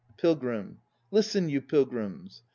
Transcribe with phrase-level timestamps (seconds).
[0.17, 0.79] PILGRIM.
[1.11, 2.41] Listen, you pilgrims.